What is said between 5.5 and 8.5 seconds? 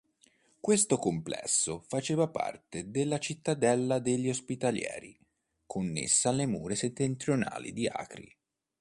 connessa alle mura settentrionali di Acri.